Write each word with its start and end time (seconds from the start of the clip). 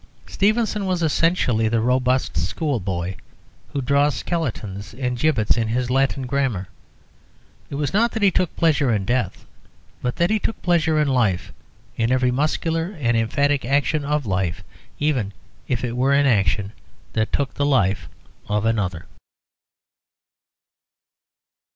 Stevenson 0.25 0.87
was 0.87 1.03
essentially 1.03 1.67
the 1.67 1.79
robust 1.79 2.35
schoolboy 2.35 3.17
who 3.71 3.83
draws 3.83 4.15
skeletons 4.15 4.95
and 4.95 5.15
gibbets 5.15 5.57
in 5.57 5.67
his 5.67 5.91
Latin 5.91 6.25
grammar. 6.25 6.69
It 7.69 7.75
was 7.75 7.93
not 7.93 8.13
that 8.13 8.23
he 8.23 8.31
took 8.31 8.55
pleasure 8.55 8.91
in 8.91 9.05
death, 9.05 9.45
but 10.01 10.15
that 10.15 10.31
he 10.31 10.39
took 10.39 10.59
pleasure 10.63 10.99
in 10.99 11.07
life, 11.07 11.53
in 11.97 12.11
every 12.11 12.31
muscular 12.31 12.97
and 12.99 13.15
emphatic 13.15 13.63
action 13.63 14.03
of 14.03 14.25
life, 14.25 14.63
even 14.97 15.33
if 15.67 15.83
it 15.83 15.95
were 15.95 16.13
an 16.13 16.25
action 16.25 16.71
that 17.13 17.31
took 17.31 17.53
the 17.53 17.63
life 17.63 18.09
of 18.47 18.65
another. 18.65 19.05